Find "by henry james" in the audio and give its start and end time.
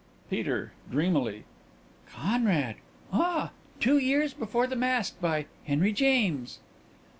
5.21-6.57